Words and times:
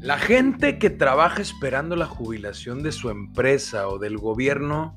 La 0.00 0.16
gente 0.16 0.78
que 0.78 0.88
trabaja 0.88 1.42
esperando 1.42 1.94
la 1.94 2.06
jubilación 2.06 2.82
de 2.82 2.90
su 2.90 3.10
empresa 3.10 3.86
o 3.86 3.98
del 3.98 4.16
gobierno, 4.16 4.96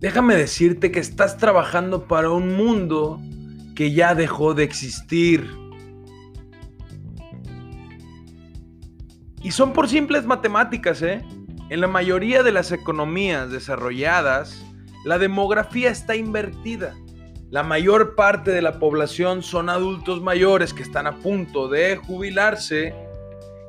déjame 0.00 0.36
decirte 0.36 0.92
que 0.92 1.00
estás 1.00 1.38
trabajando 1.38 2.06
para 2.06 2.28
un 2.28 2.56
mundo 2.56 3.22
que 3.74 3.92
ya 3.92 4.14
dejó 4.14 4.52
de 4.52 4.64
existir. 4.64 5.48
Y 9.42 9.50
son 9.50 9.72
por 9.72 9.88
simples 9.88 10.26
matemáticas, 10.26 11.00
¿eh? 11.00 11.24
En 11.70 11.80
la 11.80 11.88
mayoría 11.88 12.42
de 12.42 12.52
las 12.52 12.70
economías 12.70 13.50
desarrolladas, 13.50 14.62
la 15.06 15.16
demografía 15.16 15.88
está 15.88 16.16
invertida. 16.16 16.94
La 17.50 17.62
mayor 17.62 18.14
parte 18.14 18.50
de 18.50 18.60
la 18.60 18.78
población 18.78 19.42
son 19.42 19.70
adultos 19.70 20.20
mayores 20.20 20.74
que 20.74 20.82
están 20.82 21.06
a 21.06 21.16
punto 21.16 21.68
de 21.68 21.96
jubilarse 21.96 22.94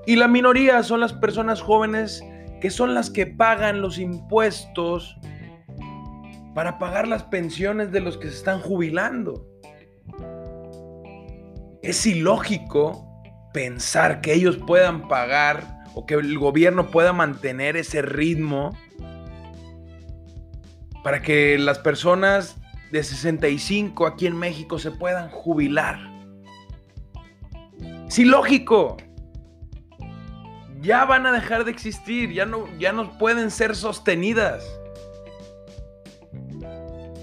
y 0.05 0.15
la 0.15 0.27
minoría 0.27 0.83
son 0.83 0.99
las 0.99 1.13
personas 1.13 1.61
jóvenes 1.61 2.23
que 2.61 2.69
son 2.69 2.93
las 2.93 3.09
que 3.09 3.25
pagan 3.27 3.81
los 3.81 3.99
impuestos 3.99 5.17
para 6.53 6.79
pagar 6.79 7.07
las 7.07 7.23
pensiones 7.23 7.91
de 7.91 7.99
los 7.99 8.17
que 8.17 8.29
se 8.29 8.37
están 8.37 8.59
jubilando. 8.59 9.45
Es 11.81 12.05
ilógico 12.05 13.05
pensar 13.53 14.21
que 14.21 14.33
ellos 14.33 14.57
puedan 14.57 15.07
pagar 15.07 15.83
o 15.93 16.05
que 16.05 16.15
el 16.15 16.37
gobierno 16.37 16.91
pueda 16.91 17.13
mantener 17.13 17.77
ese 17.77 18.01
ritmo 18.01 18.77
para 21.03 21.21
que 21.21 21.57
las 21.57 21.79
personas 21.79 22.57
de 22.91 23.03
65 23.03 24.07
aquí 24.07 24.27
en 24.27 24.37
México 24.37 24.79
se 24.79 24.91
puedan 24.91 25.29
jubilar. 25.29 25.99
Es 28.07 28.17
ilógico 28.17 28.97
ya 30.81 31.05
van 31.05 31.25
a 31.25 31.31
dejar 31.31 31.65
de 31.65 31.71
existir, 31.71 32.31
ya 32.31 32.45
no, 32.45 32.67
ya 32.77 32.91
no 32.91 33.17
pueden 33.17 33.51
ser 33.51 33.75
sostenidas. 33.75 34.63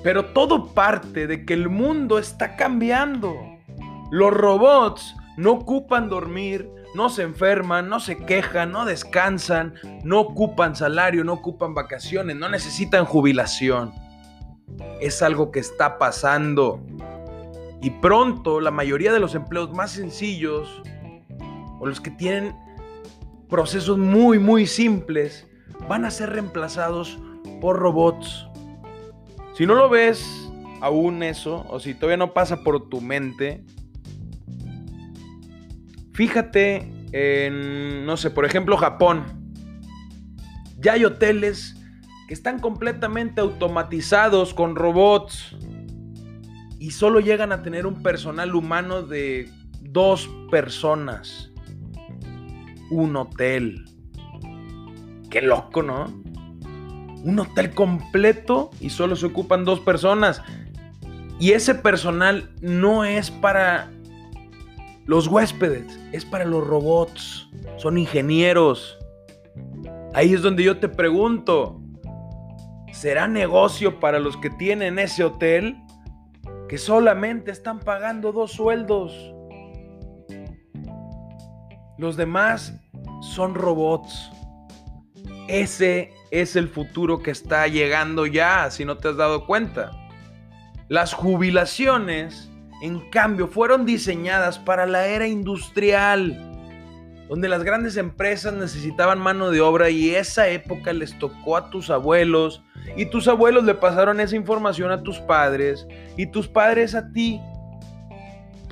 Pero 0.03 0.27
todo 0.27 0.75
parte 0.75 1.27
de 1.27 1.45
que 1.45 1.55
el 1.55 1.69
mundo 1.69 2.19
está 2.19 2.57
cambiando. 2.57 3.37
Los 4.11 4.33
robots 4.33 5.15
no 5.37 5.53
ocupan 5.53 6.09
dormir, 6.09 6.69
no 6.95 7.09
se 7.09 7.23
enferman, 7.23 7.89
no 7.89 8.01
se 8.01 8.17
quejan, 8.19 8.73
no 8.73 8.85
descansan, 8.85 9.75
no 10.05 10.21
ocupan 10.21 10.77
salario, 10.77 11.25
no 11.25 11.35
ocupan 11.35 11.75
vacaciones, 11.75 12.37
no 12.37 12.49
necesitan 12.49 13.05
jubilación. 13.05 13.93
Es 15.01 15.23
algo 15.23 15.51
que 15.53 15.61
está 15.61 15.99
pasando. 15.99 16.81
Y 17.81 17.91
pronto 17.91 18.61
la 18.61 18.71
mayoría 18.71 19.13
de 19.13 19.21
los 19.21 19.35
empleos 19.35 19.73
más 19.73 19.93
sencillos 19.93 20.83
o 21.81 21.87
los 21.87 22.01
que 22.01 22.11
tienen 22.11 22.55
procesos 23.53 23.99
muy, 23.99 24.39
muy 24.39 24.67
simples 24.67 25.47
van 25.87 26.07
a 26.07 26.11
ser 26.11 26.31
reemplazados 26.31 27.19
por 27.61 27.79
robots. 27.79 28.49
Si 29.53 29.67
no 29.67 29.75
lo 29.75 29.91
ves 29.91 30.51
aún 30.81 31.23
eso, 31.23 31.67
o 31.69 31.79
si 31.79 31.93
todavía 31.93 32.17
no 32.17 32.33
pasa 32.33 32.65
por 32.65 32.89
tu 32.89 33.03
mente, 33.03 33.63
fíjate 36.15 36.91
en, 37.13 38.07
no 38.07 38.17
sé, 38.17 38.31
por 38.31 38.47
ejemplo, 38.47 38.79
Japón. 38.79 39.23
Ya 40.79 40.95
hay 40.95 41.05
hoteles 41.05 41.77
que 42.29 42.33
están 42.33 42.59
completamente 42.59 43.43
automatizados 43.43 44.55
con 44.55 44.77
robots 44.77 45.55
y 46.79 46.93
solo 46.93 47.21
llegan 47.21 47.53
a 47.53 47.63
tener 47.63 47.87
un 47.87 48.03
personal 48.03 48.55
humano 48.55 49.03
de 49.03 49.51
dos 49.83 50.31
personas 50.51 51.52
un 52.93 53.17
hotel. 53.17 53.85
Qué 55.31 55.41
loco, 55.41 55.83
¿no? 55.83 56.07
Un 57.25 57.39
hotel 57.39 57.71
completo 57.75 58.71
y 58.81 58.91
solo 58.91 59.17
se 59.17 59.27
ocupan 59.27 59.65
dos 59.65 59.81
personas. 59.81 60.43
Y 61.39 61.53
ese 61.53 61.75
personal 61.75 62.51
no 62.61 63.05
es 63.05 63.31
para 63.31 63.91
los 65.07 65.27
huéspedes, 65.27 65.99
es 66.13 66.25
para 66.25 66.45
los 66.45 66.67
robots. 66.67 67.49
Son 67.79 67.97
ingenieros. 67.97 68.99
Ahí 70.15 70.35
es 70.35 70.43
donde 70.43 70.63
yo 70.63 70.79
te 70.79 70.89
pregunto, 70.89 71.81
¿será 72.93 73.27
negocio 73.27 73.99
para 73.99 74.21
los 74.21 74.37
que 74.37 74.51
tienen 74.51 74.99
ese 74.99 75.25
hotel 75.25 75.79
que 76.69 76.77
solamente 76.77 77.51
están 77.51 77.81
pagando 77.81 78.33
dos 78.33 78.53
sueldos? 78.53 79.33
Los 81.99 82.17
demás 82.17 82.75
son 83.23 83.55
robots. 83.55 84.31
Ese 85.49 86.13
es 86.31 86.57
el 86.57 86.69
futuro 86.69 87.23
que 87.23 87.31
está 87.31 87.67
llegando 87.69 88.27
ya, 88.27 88.71
si 88.71 88.85
no 88.85 88.99
te 88.99 89.09
has 89.09 89.17
dado 89.17 89.47
cuenta. 89.47 89.93
Las 90.89 91.15
jubilaciones, 91.15 92.51
en 92.83 93.01
cambio, 93.11 93.49
fueron 93.49 93.87
diseñadas 93.87 94.59
para 94.59 94.87
la 94.87 95.07
era 95.07 95.27
industrial, 95.27 96.51
donde 97.29 97.49
las 97.49 97.63
grandes 97.65 97.97
empresas 97.97 98.53
necesitaban 98.53 99.19
mano 99.19 99.51
de 99.51 99.61
obra 99.61 99.89
y 99.89 100.15
esa 100.15 100.49
época 100.49 100.93
les 100.93 101.19
tocó 101.19 101.57
a 101.57 101.71
tus 101.71 101.89
abuelos 101.89 102.63
y 102.97 103.07
tus 103.07 103.29
abuelos 103.29 103.65
le 103.65 103.75
pasaron 103.75 104.21
esa 104.21 104.37
información 104.37 104.91
a 104.91 105.03
tus 105.03 105.19
padres 105.21 105.87
y 106.17 106.27
tus 106.27 106.49
padres 106.49 106.95
a 106.95 107.11
ti. 107.13 107.41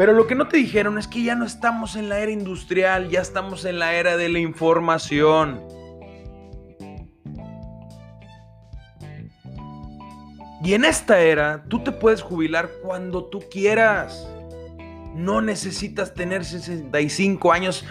Pero 0.00 0.14
lo 0.14 0.26
que 0.26 0.34
no 0.34 0.48
te 0.48 0.56
dijeron 0.56 0.96
es 0.96 1.06
que 1.06 1.22
ya 1.22 1.34
no 1.34 1.44
estamos 1.44 1.94
en 1.94 2.08
la 2.08 2.20
era 2.20 2.30
industrial, 2.30 3.10
ya 3.10 3.20
estamos 3.20 3.66
en 3.66 3.78
la 3.78 3.92
era 3.92 4.16
de 4.16 4.30
la 4.30 4.38
información. 4.38 5.60
Y 10.64 10.72
en 10.72 10.86
esta 10.86 11.20
era, 11.20 11.64
tú 11.68 11.84
te 11.84 11.92
puedes 11.92 12.22
jubilar 12.22 12.70
cuando 12.82 13.26
tú 13.26 13.42
quieras. 13.50 14.26
No 15.14 15.42
necesitas 15.42 16.14
tener 16.14 16.46
65 16.46 17.52
años. 17.52 17.84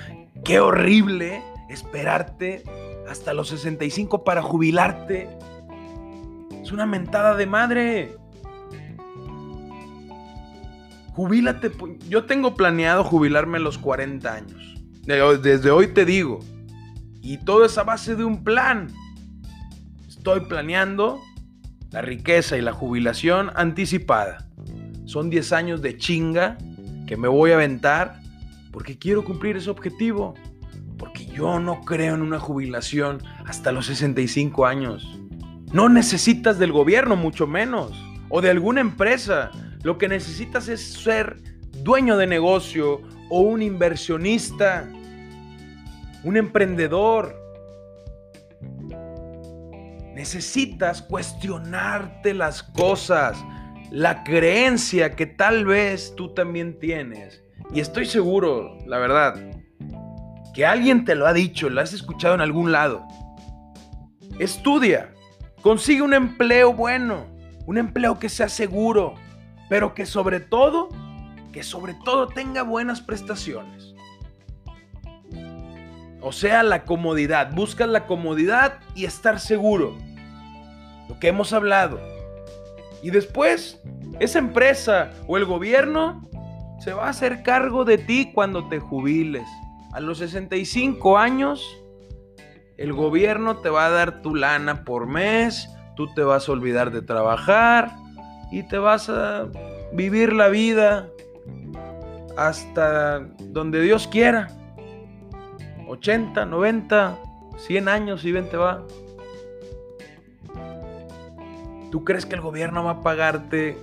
Qué 0.44 0.60
horrible 0.60 1.44
esperarte 1.70 2.64
hasta 3.08 3.36
los 3.36 3.50
65 3.50 4.24
para 4.24 4.42
jubilarte. 4.42 5.30
Es 6.60 6.72
una 6.72 6.88
mentada 6.88 7.36
de 7.36 7.46
madre. 7.46 8.18
Jubílate. 11.20 11.70
Yo 12.08 12.24
tengo 12.24 12.56
planeado 12.56 13.04
jubilarme 13.04 13.58
a 13.58 13.60
los 13.60 13.78
40 13.78 14.34
años. 14.34 14.76
Desde 15.04 15.70
hoy 15.70 15.88
te 15.88 16.06
digo. 16.06 16.40
Y 17.22 17.40
todo 17.40 17.66
es 17.66 17.78
a 17.78 17.84
base 17.84 18.16
de 18.16 18.24
un 18.24 18.42
plan. 18.46 18.88
Estoy 20.08 20.46
planeando 20.46 21.20
la 21.92 22.02
riqueza 22.02 22.58
y 22.58 22.62
la 22.62 22.72
jubilación 22.72 23.52
anticipada. 23.58 24.48
Son 25.04 25.30
10 25.30 25.52
años 25.52 25.82
de 25.82 25.98
chinga 25.98 26.58
que 27.06 27.18
me 27.18 27.28
voy 27.28 27.52
a 27.52 27.56
aventar 27.56 28.22
porque 28.72 28.98
quiero 28.98 29.26
cumplir 29.26 29.58
ese 29.58 29.70
objetivo. 29.70 30.36
Porque 30.98 31.26
yo 31.26 31.60
no 31.60 31.82
creo 31.82 32.16
en 32.16 32.22
una 32.22 32.40
jubilación 32.40 33.22
hasta 33.46 33.74
los 33.74 33.88
65 33.88 34.66
años. 34.66 35.20
No 35.74 35.90
necesitas 35.90 36.60
del 36.60 36.72
gobierno, 36.72 37.18
mucho 37.18 37.46
menos. 37.46 37.92
O 38.30 38.40
de 38.40 38.52
alguna 38.52 38.80
empresa. 38.80 39.52
Lo 39.84 39.98
que 39.98 40.08
necesitas 40.08 40.68
es 40.68 40.82
ser 40.82 41.38
dueño 41.84 42.18
de 42.18 42.28
negocio 42.28 43.02
o 43.30 43.42
un 43.42 43.62
inversionista, 43.62 44.90
un 46.24 46.38
emprendedor. 46.38 47.36
Necesitas 50.14 51.02
cuestionarte 51.02 52.34
las 52.34 52.62
cosas, 52.62 53.38
la 53.90 54.24
creencia 54.24 55.16
que 55.16 55.26
tal 55.26 55.66
vez 55.66 56.14
tú 56.18 56.34
también 56.34 56.78
tienes. 56.78 57.42
Y 57.74 57.80
estoy 57.80 58.06
seguro, 58.06 58.78
la 58.86 58.98
verdad, 58.98 59.36
que 60.54 60.66
alguien 60.66 61.06
te 61.06 61.16
lo 61.16 61.26
ha 61.26 61.34
dicho, 61.34 61.70
lo 61.70 61.80
has 61.80 61.94
escuchado 61.94 62.36
en 62.36 62.42
algún 62.42 62.74
lado. 62.74 63.06
Estudia, 64.40 65.14
consigue 65.62 66.02
un 66.02 66.14
empleo 66.14 66.74
bueno, 66.74 67.28
un 67.66 67.78
empleo 67.78 68.20
que 68.20 68.28
sea 68.28 68.50
seguro, 68.50 69.16
pero 69.70 69.94
que 69.94 70.06
sobre 70.06 70.40
todo, 70.40 70.90
que 71.54 71.64
sobre 71.64 71.94
todo 72.04 72.28
tenga 72.28 72.64
buenas 72.64 73.00
prestaciones. 73.02 73.94
O 76.22 76.34
sea, 76.34 76.64
la 76.64 76.84
comodidad. 76.84 77.54
Buscas 77.54 77.88
la 77.88 78.06
comodidad 78.06 78.80
y 78.96 79.06
estar 79.06 79.40
seguro. 79.40 79.96
Lo 81.08 81.18
que 81.20 81.30
hemos 81.30 81.54
hablado. 81.54 82.00
Y 83.02 83.12
después, 83.12 83.82
esa 84.20 84.40
empresa 84.40 85.12
o 85.28 85.38
el 85.38 85.46
gobierno 85.46 86.28
se 86.80 86.92
va 86.94 87.06
a 87.06 87.10
hacer 87.10 87.44
cargo 87.44 87.86
de 87.86 87.98
ti 87.98 88.32
cuando 88.34 88.68
te 88.68 88.80
jubiles. 88.80 89.48
A 89.94 90.02
los 90.02 90.18
65 90.18 91.18
años, 91.18 91.66
el 92.78 92.92
gobierno 92.94 93.58
te 93.58 93.70
va 93.70 93.86
a 93.86 93.90
dar 93.90 94.22
tu 94.22 94.36
lana 94.36 94.84
por 94.84 95.08
mes, 95.08 95.70
tú 95.96 96.14
te 96.14 96.22
vas 96.22 96.50
a 96.50 96.52
olvidar 96.52 96.92
de 96.92 97.02
trabajar 97.02 97.99
y 98.52 98.64
te 98.64 98.78
vas 98.78 99.10
a 99.10 99.48
vivir 99.94 100.34
la 100.34 100.50
vida 100.50 101.10
hasta 102.38 103.20
donde 103.20 103.82
Dios 103.82 104.08
quiera. 104.08 104.48
80, 105.88 106.46
90, 106.46 107.20
100 107.58 107.90
años 107.90 108.26
y 108.26 108.32
ven 108.32 108.50
te 108.50 108.58
va. 108.58 108.86
¿Tú 111.92 112.04
crees 112.04 112.26
que 112.26 112.36
el 112.36 112.42
gobierno 112.42 112.84
va 112.84 112.92
a 112.92 113.02
pagarte? 113.02 113.78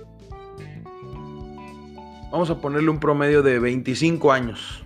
Vamos 2.31 2.49
a 2.49 2.59
ponerle 2.59 2.89
un 2.89 2.99
promedio 2.99 3.43
de 3.43 3.59
25 3.59 4.31
años. 4.31 4.83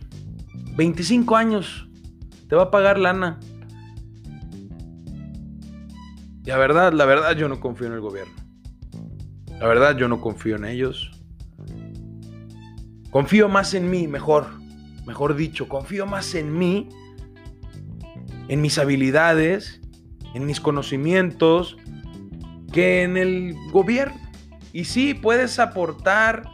25 0.75 1.35
años. 1.35 1.87
Te 2.49 2.55
va 2.55 2.63
a 2.63 2.71
pagar 2.71 2.97
lana. 2.97 3.39
La 6.43 6.57
verdad, 6.57 6.91
la 6.91 7.05
verdad 7.05 7.35
yo 7.35 7.47
no 7.47 7.59
confío 7.59 7.87
en 7.87 7.93
el 7.93 8.01
gobierno. 8.01 8.40
La 9.61 9.67
verdad 9.67 9.95
yo 9.95 10.07
no 10.07 10.19
confío 10.19 10.55
en 10.55 10.65
ellos. 10.65 11.11
Confío 13.11 13.47
más 13.47 13.75
en 13.75 13.91
mí, 13.91 14.07
mejor. 14.07 14.47
Mejor 15.05 15.35
dicho, 15.35 15.67
confío 15.67 16.07
más 16.07 16.33
en 16.33 16.57
mí, 16.57 16.89
en 18.47 18.59
mis 18.59 18.79
habilidades, 18.79 19.79
en 20.33 20.47
mis 20.47 20.59
conocimientos, 20.59 21.77
que 22.73 23.03
en 23.03 23.17
el 23.17 23.55
gobierno. 23.71 24.19
Y 24.73 24.85
sí, 24.85 25.13
puedes 25.13 25.59
aportar 25.59 26.49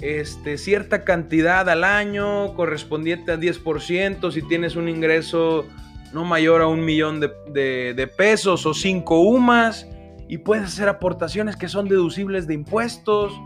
este, 0.00 0.58
cierta 0.58 1.04
cantidad 1.04 1.66
al 1.70 1.84
año 1.84 2.52
correspondiente 2.54 3.32
al 3.32 3.40
10% 3.40 4.30
si 4.30 4.42
tienes 4.42 4.76
un 4.76 4.90
ingreso 4.90 5.64
no 6.12 6.24
mayor 6.26 6.60
a 6.60 6.66
un 6.66 6.84
millón 6.84 7.18
de, 7.20 8.12
pesos 8.18 8.66
o 8.66 8.74
cinco 8.74 9.20
UMAS 9.20 9.86
y 10.32 10.38
puedes 10.38 10.64
hacer 10.64 10.88
aportaciones 10.88 11.56
que 11.56 11.68
son 11.68 11.90
deducibles 11.90 12.46
de 12.46 12.54
impuestos 12.54 13.38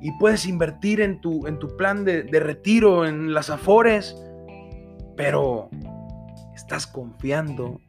y 0.00 0.12
puedes 0.12 0.46
invertir 0.46 1.02
en 1.02 1.20
tu, 1.20 1.46
en 1.46 1.58
tu 1.58 1.76
plan 1.76 2.06
de, 2.06 2.22
de 2.22 2.40
retiro 2.40 3.04
en 3.04 3.34
las 3.34 3.50
afores, 3.50 4.16
pero 5.14 5.68
estás 6.54 6.86
confiando 6.86 7.82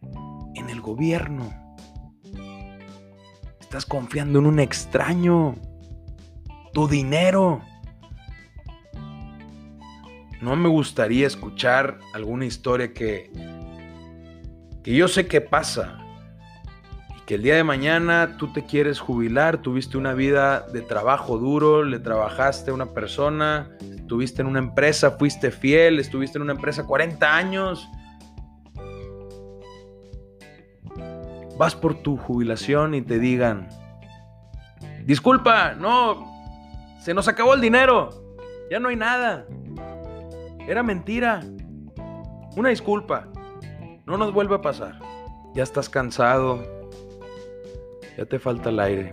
en 0.56 0.70
el 0.70 0.82
gobierno. 0.82 1.54
Estás 3.62 3.86
confiando 3.86 4.40
en 4.40 4.46
un 4.46 4.60
extraño. 4.60 5.56
Tu 6.74 6.90
dinero. 6.90 7.62
No 10.42 10.58
me 10.58 10.68
gustaría 10.68 11.28
escuchar 11.28 11.98
alguna 12.14 12.44
historia 12.44 12.94
que, 12.94 13.32
que 14.84 14.94
yo 14.94 15.08
sé 15.08 15.28
que 15.28 15.40
pasa. 15.40 16.03
Que 17.26 17.36
el 17.36 17.44
día 17.44 17.56
de 17.56 17.64
mañana 17.64 18.36
tú 18.38 18.52
te 18.52 18.66
quieres 18.66 19.00
jubilar, 19.00 19.60
tuviste 19.60 19.98
una 19.98 20.14
vida 20.14 20.60
de 20.74 20.82
trabajo 20.82 21.38
duro, 21.38 21.84
le 21.84 22.00
trabajaste 22.00 22.72
a 22.72 22.74
una 22.74 22.88
persona, 22.88 23.70
estuviste 23.96 24.42
en 24.42 24.48
una 24.50 24.60
empresa, 24.60 25.12
fuiste 25.12 25.50
fiel, 25.50 26.00
estuviste 26.00 26.38
en 26.38 26.42
una 26.42 26.52
empresa 26.52 26.86
40 26.86 27.34
años. 27.34 27.88
Vas 31.58 31.76
por 31.76 31.96
tu 31.96 32.18
jubilación 32.18 32.94
y 32.94 33.02
te 33.02 33.20
digan, 33.20 33.70
disculpa, 35.06 35.76
no, 35.76 36.30
se 37.00 37.14
nos 37.14 37.30
acabó 37.30 37.54
el 37.54 37.62
dinero, 37.62 38.10
ya 38.70 38.80
no 38.80 38.90
hay 38.90 38.98
nada, 38.98 39.46
era 40.68 40.84
mentira, 40.84 41.40
una 42.58 42.70
disculpa, 42.70 43.30
no 44.06 44.18
nos 44.18 44.34
vuelve 44.34 44.56
a 44.56 44.62
pasar, 44.62 45.00
ya 45.54 45.64
estás 45.64 45.90
cansado, 45.90 46.83
ya 48.18 48.26
te 48.26 48.40
falta 48.40 48.70
el 48.70 48.80
aire, 48.80 49.12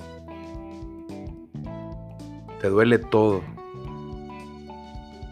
te 2.61 2.69
duele 2.69 2.99
todo, 2.99 3.43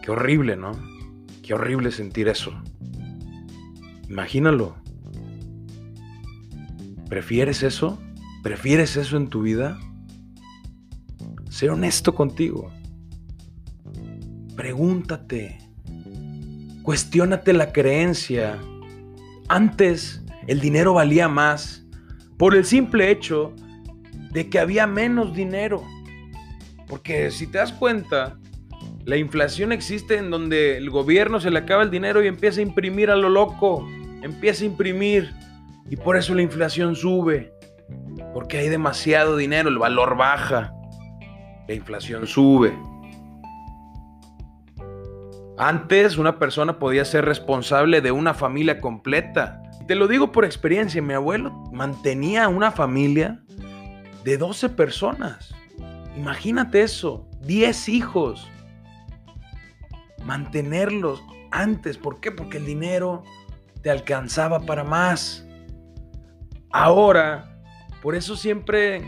qué 0.01 0.11
horrible, 0.11 0.55
¿no? 0.55 0.71
Qué 1.43 1.53
horrible 1.53 1.91
sentir 1.91 2.27
eso. 2.27 2.51
Imagínalo. 4.07 4.75
¿Prefieres 7.09 7.63
eso? 7.63 7.99
¿Prefieres 8.43 8.95
eso 8.97 9.17
en 9.17 9.29
tu 9.29 9.41
vida? 9.41 9.79
Sé 11.49 11.69
honesto 11.69 12.13
contigo. 12.15 12.71
Pregúntate. 14.55 15.57
Cuestiónate 16.83 17.53
la 17.53 17.71
creencia. 17.71 18.59
Antes 19.47 20.23
el 20.47 20.59
dinero 20.59 20.93
valía 20.93 21.27
más 21.27 21.85
por 22.39 22.55
el 22.55 22.63
simple 22.63 23.11
hecho 23.11 23.53
de 24.31 24.49
que 24.49 24.59
había 24.59 24.87
menos 24.87 25.35
dinero. 25.35 25.83
Porque 26.87 27.29
si 27.31 27.45
te 27.45 27.57
das 27.57 27.73
cuenta, 27.73 28.39
la 29.03 29.17
inflación 29.17 29.73
existe 29.73 30.17
en 30.17 30.31
donde 30.31 30.77
el 30.77 30.89
gobierno 30.89 31.41
se 31.41 31.51
le 31.51 31.59
acaba 31.59 31.83
el 31.83 31.91
dinero 31.91 32.23
y 32.23 32.27
empieza 32.27 32.61
a 32.61 32.63
imprimir 32.63 33.11
a 33.11 33.17
lo 33.17 33.27
loco. 33.27 33.85
Empieza 34.23 34.63
a 34.63 34.67
imprimir 34.67 35.33
y 35.89 35.97
por 35.97 36.15
eso 36.15 36.33
la 36.33 36.41
inflación 36.41 36.95
sube. 36.95 37.51
Porque 38.33 38.59
hay 38.59 38.69
demasiado 38.69 39.35
dinero, 39.35 39.67
el 39.67 39.77
valor 39.77 40.15
baja. 40.15 40.73
La 41.67 41.73
inflación 41.73 42.25
sube. 42.25 42.73
Antes 45.57 46.17
una 46.17 46.39
persona 46.39 46.79
podía 46.79 47.03
ser 47.03 47.25
responsable 47.25 47.99
de 47.99 48.13
una 48.13 48.33
familia 48.33 48.79
completa. 48.79 49.58
Te 49.89 49.95
lo 49.95 50.07
digo 50.07 50.31
por 50.31 50.45
experiencia, 50.45 51.01
mi 51.01 51.15
abuelo 51.15 51.49
mantenía 51.71 52.47
una 52.47 52.69
familia 52.69 53.39
de 54.23 54.37
12 54.37 54.69
personas. 54.69 55.55
Imagínate 56.15 56.83
eso, 56.83 57.27
10 57.41 57.89
hijos. 57.89 58.47
Mantenerlos 60.23 61.23
antes, 61.49 61.97
¿por 61.97 62.19
qué? 62.19 62.31
Porque 62.31 62.57
el 62.57 62.67
dinero 62.67 63.23
te 63.81 63.89
alcanzaba 63.89 64.59
para 64.59 64.83
más. 64.83 65.43
Ahora, 66.69 67.59
por 68.03 68.13
eso 68.13 68.35
siempre 68.35 69.01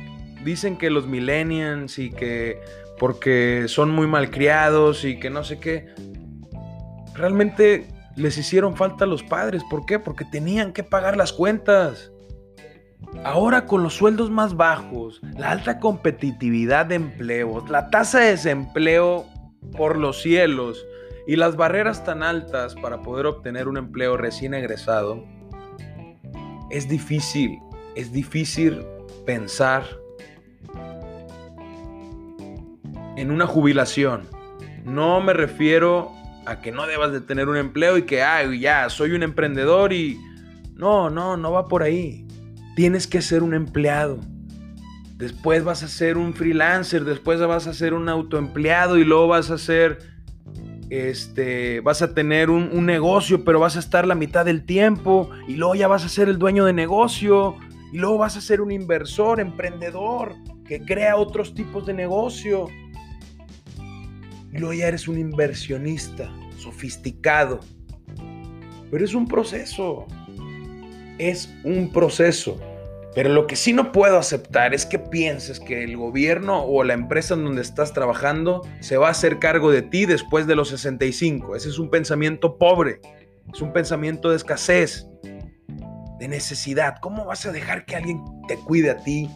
dicen 0.43 0.79
que 0.79 0.89
los 0.89 1.05
millennials 1.05 1.99
y 1.99 2.09
que 2.09 2.59
porque 2.97 3.65
son 3.67 3.91
muy 3.91 4.07
malcriados 4.07 5.05
y 5.05 5.19
que 5.19 5.29
no 5.29 5.43
sé 5.43 5.59
qué, 5.59 5.93
realmente 7.13 7.85
les 8.15 8.37
hicieron 8.37 8.75
falta 8.75 9.05
a 9.05 9.07
los 9.07 9.23
padres. 9.23 9.63
¿Por 9.69 9.85
qué? 9.85 9.99
Porque 9.99 10.25
tenían 10.25 10.73
que 10.73 10.83
pagar 10.83 11.17
las 11.17 11.33
cuentas. 11.33 12.11
Ahora 13.23 13.65
con 13.65 13.83
los 13.83 13.95
sueldos 13.95 14.29
más 14.29 14.55
bajos, 14.55 15.21
la 15.37 15.51
alta 15.51 15.79
competitividad 15.79 16.85
de 16.85 16.95
empleos, 16.95 17.69
la 17.69 17.89
tasa 17.89 18.19
de 18.19 18.31
desempleo 18.31 19.25
por 19.75 19.97
los 19.97 20.21
cielos 20.21 20.85
y 21.27 21.35
las 21.35 21.55
barreras 21.55 22.03
tan 22.03 22.23
altas 22.23 22.75
para 22.75 23.01
poder 23.01 23.25
obtener 23.25 23.67
un 23.67 23.77
empleo 23.77 24.17
recién 24.17 24.53
egresado, 24.53 25.23
es 26.69 26.87
difícil, 26.87 27.59
es 27.95 28.11
difícil 28.11 28.85
pensar 29.25 29.83
en 33.17 33.31
una 33.31 33.45
jubilación. 33.45 34.27
No 34.85 35.21
me 35.21 35.33
refiero 35.33 36.11
a 36.45 36.61
que 36.61 36.71
no 36.71 36.87
debas 36.87 37.11
de 37.11 37.21
tener 37.21 37.47
un 37.49 37.57
empleo 37.57 37.97
y 37.97 38.03
que, 38.03 38.23
ay, 38.23 38.59
ya, 38.59 38.89
soy 38.89 39.11
un 39.11 39.23
emprendedor 39.23 39.93
y... 39.93 40.19
No, 40.75 41.09
no, 41.09 41.37
no 41.37 41.51
va 41.51 41.67
por 41.67 41.83
ahí. 41.83 42.25
Tienes 42.75 43.05
que 43.05 43.21
ser 43.21 43.43
un 43.43 43.53
empleado. 43.53 44.19
Después 45.17 45.63
vas 45.63 45.83
a 45.83 45.87
ser 45.87 46.17
un 46.17 46.33
freelancer, 46.33 47.05
después 47.05 47.39
vas 47.39 47.67
a 47.67 47.73
ser 47.73 47.93
un 47.93 48.09
autoempleado 48.09 48.97
y 48.97 49.03
luego 49.03 49.27
vas 49.27 49.51
a 49.51 49.59
ser 49.59 49.99
este, 50.91 51.79
vas 51.79 52.01
a 52.01 52.13
tener 52.13 52.49
un, 52.49 52.85
negocio, 52.85 53.45
pero 53.45 53.61
vas 53.61 53.77
a 53.77 53.79
estar 53.79 54.05
la 54.05 54.13
mitad 54.13 54.43
del 54.43 54.65
tiempo 54.65 55.29
y 55.47 55.55
luego 55.55 55.73
ya 55.73 55.87
vas 55.87 56.03
a 56.03 56.09
ser 56.09 56.27
el 56.27 56.37
dueño 56.37 56.65
de 56.65 56.73
negocio 56.73 57.55
y 57.93 57.97
luego 57.97 58.17
vas 58.17 58.35
a 58.35 58.41
ser 58.41 58.59
un 58.59 58.71
inversor, 58.71 59.39
emprendedor 59.39 60.35
que 60.65 60.81
crea 60.81 61.15
otros 61.15 61.53
tipos 61.53 61.85
de 61.85 61.93
negocio. 61.93 62.67
Y 64.51 64.57
luego 64.57 64.73
ya 64.73 64.87
eres 64.87 65.07
un 65.07 65.17
inversionista 65.17 66.31
sofisticado. 66.57 67.59
Pero 68.89 69.05
es 69.05 69.13
un 69.13 69.27
proceso. 69.27 70.05
Es 71.17 71.53
un 71.63 71.91
proceso. 71.91 72.59
Pero 73.13 73.29
lo 73.29 73.45
que 73.45 73.55
sí 73.57 73.73
no 73.73 73.91
puedo 73.91 74.17
aceptar 74.17 74.73
es 74.73 74.85
que 74.85 74.97
pienses 74.97 75.59
que 75.59 75.83
el 75.83 75.97
gobierno 75.97 76.63
o 76.63 76.83
la 76.83 76.93
empresa 76.93 77.33
en 77.33 77.43
donde 77.43 77.61
estás 77.61 77.93
trabajando 77.93 78.61
se 78.79 78.97
va 78.97 79.07
a 79.07 79.11
hacer 79.11 79.39
cargo 79.39 79.69
de 79.69 79.81
ti 79.81 80.05
después 80.05 80.47
de 80.47 80.55
los 80.55 80.69
65. 80.69 81.55
Ese 81.55 81.69
es 81.69 81.77
un 81.77 81.89
pensamiento 81.89 82.57
pobre, 82.57 83.01
es 83.53 83.61
un 83.61 83.73
pensamiento 83.73 84.29
de 84.29 84.37
escasez, 84.37 85.07
de 86.19 86.27
necesidad. 86.29 86.95
¿Cómo 87.01 87.25
vas 87.25 87.45
a 87.45 87.51
dejar 87.51 87.85
que 87.85 87.97
alguien 87.97 88.23
te 88.47 88.55
cuide 88.55 88.91
a 88.91 88.97
ti? 88.97 89.29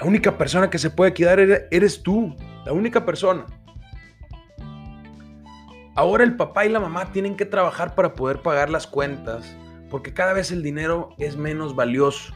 La 0.00 0.06
única 0.06 0.38
persona 0.38 0.70
que 0.70 0.78
se 0.78 0.88
puede 0.88 1.12
cuidar 1.12 1.38
eres 1.38 2.02
tú, 2.02 2.34
la 2.64 2.72
única 2.72 3.04
persona. 3.04 3.44
Ahora 5.94 6.24
el 6.24 6.36
papá 6.36 6.64
y 6.64 6.70
la 6.70 6.80
mamá 6.80 7.12
tienen 7.12 7.36
que 7.36 7.44
trabajar 7.44 7.94
para 7.94 8.14
poder 8.14 8.40
pagar 8.40 8.70
las 8.70 8.86
cuentas 8.86 9.54
porque 9.90 10.14
cada 10.14 10.32
vez 10.32 10.52
el 10.52 10.62
dinero 10.62 11.10
es 11.18 11.36
menos 11.36 11.74
valioso. 11.76 12.32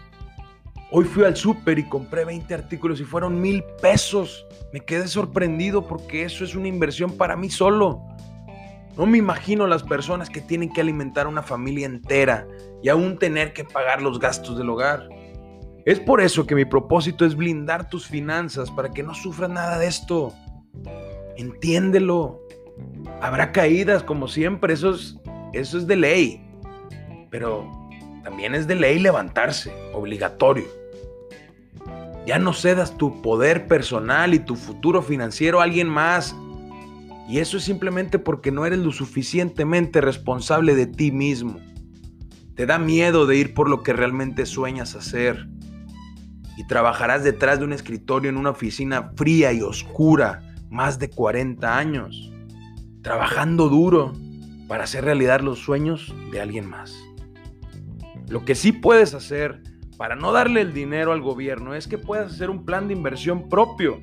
Hoy 0.91 1.05
fui 1.05 1.25
al 1.25 1.37
súper 1.37 1.79
y 1.79 1.89
compré 1.89 2.27
20 2.27 2.53
artículos 2.53 3.01
y 3.01 3.05
fueron 3.05 3.41
mil 3.41 3.65
pesos. 3.81 4.47
Me 4.73 4.81
quedé 4.81 5.09
sorprendido 5.09 5.87
porque 5.87 6.25
eso 6.25 6.45
es 6.45 6.55
una 6.55 6.69
inversión 6.69 7.17
para 7.17 7.35
mí 7.35 7.49
solo. 7.49 8.03
No 8.99 9.07
me 9.07 9.19
imagino 9.19 9.67
las 9.67 9.83
personas 9.83 10.29
que 10.29 10.41
tienen 10.41 10.71
que 10.71 10.83
alimentar 10.83 11.27
a 11.27 11.31
una 11.31 11.43
familia 11.43 11.87
entera 11.87 12.47
y 12.83 12.91
aún 12.91 13.19
tener 13.19 13.55
que 13.55 13.65
pagar 13.65 14.03
los 14.03 14.19
gastos 14.19 14.59
del 14.59 14.69
hogar. 14.69 15.09
Es 15.85 16.01
por 16.01 16.23
eso 16.23 16.47
que 16.47 16.55
mi 16.55 16.65
propósito 16.65 17.27
es 17.27 17.37
blindar 17.37 17.91
tus 17.91 18.07
finanzas 18.07 18.71
para 18.71 18.91
que 18.91 19.03
no 19.03 19.15
sufras 19.15 19.51
nada 19.51 19.79
de 19.79 19.87
esto. 19.87 20.33
Entiéndelo. 21.37 22.41
Habrá 23.21 23.53
caídas 23.53 24.03
como 24.03 24.27
siempre, 24.27 24.75
eso 24.75 24.95
es, 24.95 25.19
eso 25.53 25.77
es 25.77 25.87
de 25.87 25.97
ley. 25.97 26.47
Pero 27.31 27.71
también 28.23 28.55
es 28.55 28.67
de 28.67 28.77
ley 28.77 28.99
levantarse, 28.99 29.73
obligatorio. 29.93 30.65
Ya 32.27 32.39
no 32.39 32.55
cedas 32.55 32.97
tu 32.97 33.21
poder 33.21 33.67
personal 33.67 34.33
y 34.33 34.39
tu 34.39 34.57
futuro 34.57 35.03
financiero 35.03 35.61
a 35.61 35.65
alguien 35.65 35.89
más. 35.89 36.35
Y 37.29 37.39
eso 37.39 37.59
es 37.59 37.65
simplemente 37.65 38.19
porque 38.19 38.51
no 38.51 38.65
eres 38.65 38.79
lo 38.79 38.93
suficientemente 38.93 40.01
responsable 40.01 40.75
de 40.75 40.87
ti 40.87 41.13
mismo. 41.13 41.61
Te 42.55 42.65
da 42.65 42.79
miedo 42.79 43.27
de 43.27 43.37
ir 43.37 43.53
por 43.53 43.69
lo 43.69 43.83
que 43.83 43.93
realmente 43.93 44.47
sueñas 44.47 44.95
hacer. 44.95 45.47
Y 46.57 46.67
trabajarás 46.67 47.25
detrás 47.25 47.59
de 47.59 47.65
un 47.65 47.73
escritorio 47.73 48.31
en 48.31 48.37
una 48.37 48.51
oficina 48.51 49.13
fría 49.17 49.53
y 49.53 49.63
oscura 49.63 50.55
más 50.71 50.99
de 50.99 51.11
40 51.11 51.77
años. 51.77 52.33
Trabajando 53.03 53.69
duro 53.69 54.13
para 54.69 54.85
hacer 54.85 55.05
realidad 55.05 55.41
los 55.41 55.59
sueños 55.59 56.15
de 56.31 56.41
alguien 56.41 56.69
más. 56.69 56.95
Lo 58.29 58.45
que 58.45 58.55
sí 58.55 58.73
puedes 58.73 59.15
hacer 59.15 59.63
para 59.97 60.17
no 60.17 60.33
darle 60.33 60.61
el 60.61 60.73
dinero 60.73 61.13
al 61.13 61.21
gobierno 61.21 61.75
es 61.75 61.87
que 61.87 61.99
puedas 61.99 62.33
hacer 62.33 62.51
un 62.51 62.65
plan 62.65 62.89
de 62.89 62.95
inversión 62.95 63.49
propio, 63.49 64.01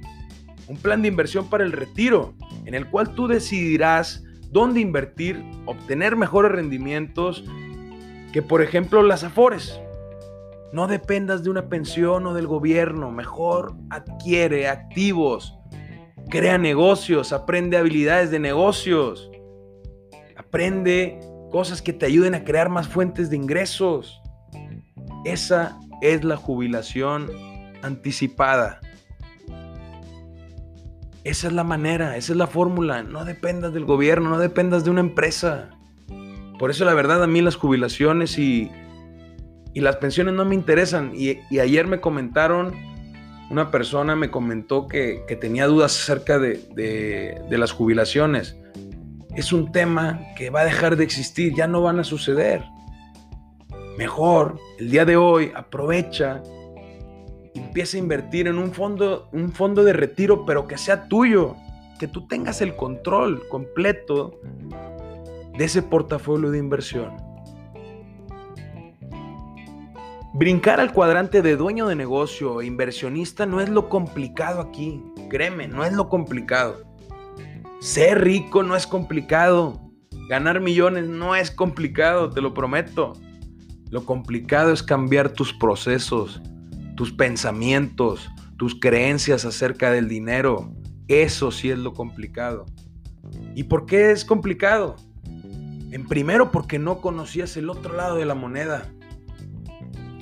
un 0.68 0.78
plan 0.78 1.02
de 1.02 1.08
inversión 1.08 1.50
para 1.50 1.64
el 1.64 1.72
retiro, 1.72 2.34
en 2.66 2.76
el 2.76 2.88
cual 2.88 3.14
tú 3.14 3.28
decidirás 3.28 4.24
dónde 4.52 4.80
invertir, 4.80 5.44
obtener 5.66 6.16
mejores 6.16 6.52
rendimientos 6.52 7.44
que 8.32 8.42
por 8.42 8.62
ejemplo 8.62 9.04
las 9.04 9.24
afores. 9.24 9.80
No 10.74 10.88
dependas 10.88 11.44
de 11.44 11.50
una 11.50 11.68
pensión 11.68 12.26
o 12.28 12.34
del 12.34 12.48
gobierno, 12.48 13.12
mejor 13.12 13.76
adquiere 13.90 14.70
activos, 14.70 15.58
crea 16.30 16.58
negocios, 16.58 17.34
aprende 17.34 17.76
habilidades 17.76 18.32
de 18.32 18.40
negocios, 18.40 19.30
aprende 20.38 21.20
cosas 21.52 21.82
que 21.82 21.92
te 21.92 22.06
ayuden 22.06 22.36
a 22.36 22.46
crear 22.46 22.70
más 22.70 22.88
fuentes 22.88 23.30
de 23.30 23.36
ingresos. 23.36 24.22
Esa 25.26 25.78
es 26.02 26.24
la 26.24 26.38
jubilación 26.38 27.30
anticipada. 27.84 28.80
Esa 31.26 31.48
es 31.48 31.54
la 31.54 31.66
manera, 31.66 32.16
esa 32.16 32.32
es 32.32 32.38
la 32.38 32.48
fórmula. 32.48 33.04
No 33.04 33.26
dependas 33.26 33.74
del 33.74 33.86
gobierno, 33.86 34.30
no 34.30 34.40
dependas 34.40 34.86
de 34.86 34.90
una 34.90 35.02
empresa. 35.02 35.70
Por 36.58 36.72
eso 36.72 36.86
la 36.86 36.94
verdad 36.94 37.22
a 37.22 37.28
mí 37.28 37.42
las 37.42 37.58
jubilaciones 37.58 38.40
y, 38.40 38.72
las 39.80 39.96
pensiones 39.96 40.34
no 40.34 40.44
me 40.44 40.56
interesan. 40.56 41.14
Y, 41.16 41.40
ayer 41.58 41.88
me 41.88 42.02
comentaron, 42.02 42.76
una 43.50 43.72
persona 43.72 44.16
me 44.16 44.30
comentó 44.30 44.88
que, 44.88 45.24
tenía 45.40 45.68
dudas 45.68 45.98
acerca 45.98 46.38
de 46.38 47.46
las 47.50 47.72
jubilaciones. 47.72 48.58
Es 49.36 49.54
un 49.54 49.72
tema 49.72 50.20
que 50.36 50.50
va 50.50 50.62
a 50.62 50.66
dejar 50.66 50.98
de 50.98 51.06
existir, 51.06 51.54
ya 51.56 51.66
no 51.66 51.82
van 51.82 52.00
a 52.00 52.04
suceder. 52.04 52.66
Mejor, 53.98 54.58
el 54.78 54.92
día 54.92 55.06
de 55.06 55.16
hoy, 55.16 55.52
aprovecha, 55.56 56.42
empieza 57.54 57.98
a 57.98 58.00
invertir 58.00 58.48
en 58.48 58.58
un 58.58 58.74
fondo, 58.74 59.30
un 59.32 59.52
fondo 59.54 59.84
de 59.84 59.94
retiro, 59.94 60.46
pero 60.46 60.68
que 60.68 60.78
sea 60.78 61.08
tuyo, 61.08 61.56
que 62.00 62.08
tú 62.08 62.28
tengas 62.28 62.62
el 62.62 62.76
control 62.76 63.48
completo 63.48 64.40
de 65.58 65.64
ese 65.64 65.82
portafolio 65.82 66.52
de 66.52 66.58
inversión. 66.58 67.31
Brincar 70.34 70.80
al 70.80 70.94
cuadrante 70.94 71.42
de 71.42 71.58
dueño 71.58 71.88
de 71.88 71.96
negocio 71.96 72.62
e 72.62 72.66
inversionista 72.66 73.46
no 73.46 73.60
es 73.60 73.68
lo 73.68 73.90
complicado 73.90 74.62
aquí. 74.62 75.04
Créeme, 75.30 75.68
no 75.68 75.84
es 75.84 75.92
lo 75.92 76.08
complicado. 76.08 76.86
Ser 77.82 78.24
rico 78.24 78.64
no 78.64 78.78
es 78.78 78.88
complicado. 78.88 79.92
Ganar 80.30 80.62
millones 80.62 81.10
no 81.10 81.36
es 81.36 81.52
complicado, 81.52 82.30
te 82.30 82.40
lo 82.40 82.54
prometo. 82.54 83.12
Lo 83.90 84.06
complicado 84.06 84.72
es 84.72 84.82
cambiar 84.82 85.34
tus 85.34 85.54
procesos, 85.54 86.42
tus 86.96 87.12
pensamientos, 87.12 88.30
tus 88.56 88.80
creencias 88.80 89.44
acerca 89.44 89.92
del 89.92 90.08
dinero. 90.08 90.74
Eso 91.10 91.52
sí 91.52 91.72
es 91.72 91.78
lo 91.78 91.94
complicado. 91.94 92.66
¿Y 93.54 93.64
por 93.64 93.86
qué 93.86 94.12
es 94.12 94.24
complicado? 94.24 94.96
En 95.92 96.08
primero 96.08 96.52
porque 96.52 96.80
no 96.80 97.02
conocías 97.02 97.58
el 97.58 97.70
otro 97.70 97.98
lado 97.98 98.16
de 98.16 98.26
la 98.26 98.34
moneda. 98.36 98.90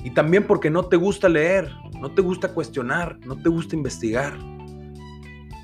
Y 0.02 0.10
también 0.10 0.46
porque 0.46 0.70
no 0.70 0.84
te 0.84 0.96
gusta 0.96 1.28
leer, 1.28 1.70
no 2.00 2.10
te 2.12 2.22
gusta 2.22 2.54
cuestionar, 2.54 3.18
no 3.26 3.36
te 3.36 3.48
gusta 3.48 3.76
investigar, 3.76 4.38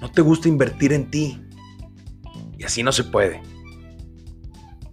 no 0.01 0.11
te 0.13 0.21
gusta 0.21 0.49
invertir 0.49 0.93
en 0.93 1.11
ti. 1.11 1.43
Y 2.59 2.65
así 2.65 2.83
no 2.83 2.93
se 2.93 3.05
puede. 3.05 3.41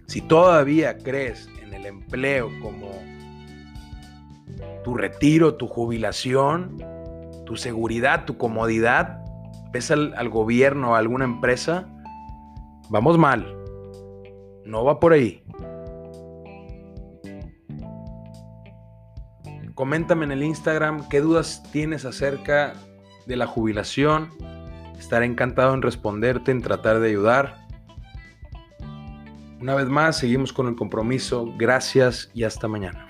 Si 0.06 0.20
todavía 0.20 0.96
crees 0.96 1.48
en 1.62 1.74
el 1.74 1.86
empleo 1.86 2.50
como 2.62 2.90
tu 4.82 4.94
retiro, 4.94 5.56
tu 5.56 5.66
jubilación, 5.66 6.78
tu 7.44 7.56
seguridad, 7.56 8.24
tu 8.24 8.36
comodidad, 8.38 9.22
ves 9.72 9.90
al, 9.90 10.14
al 10.16 10.28
gobierno, 10.28 10.94
a 10.94 10.98
alguna 10.98 11.24
empresa, 11.24 11.88
vamos 12.90 13.18
mal. 13.18 13.56
No 14.64 14.84
va 14.84 15.00
por 15.00 15.12
ahí. 15.12 15.42
Coméntame 19.74 20.24
en 20.24 20.32
el 20.32 20.42
Instagram 20.44 21.08
qué 21.08 21.20
dudas 21.20 21.62
tienes 21.72 22.04
acerca 22.04 22.74
de 23.26 23.36
la 23.36 23.46
jubilación. 23.46 24.30
Estaré 24.98 25.26
encantado 25.26 25.74
en 25.74 25.82
responderte, 25.82 26.52
en 26.52 26.62
tratar 26.62 27.00
de 27.00 27.08
ayudar. 27.08 27.56
Una 29.60 29.74
vez 29.74 29.88
más, 29.88 30.18
seguimos 30.18 30.52
con 30.52 30.68
el 30.68 30.76
compromiso. 30.76 31.52
Gracias 31.58 32.30
y 32.34 32.44
hasta 32.44 32.68
mañana. 32.68 33.03